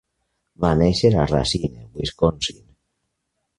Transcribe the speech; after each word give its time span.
Va 0.63 0.71
néixer 0.79 1.11
a 1.17 1.27
Racine, 1.33 1.85
Wisconsin. 2.01 2.61